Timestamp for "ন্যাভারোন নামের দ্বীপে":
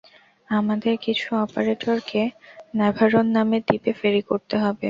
2.75-3.91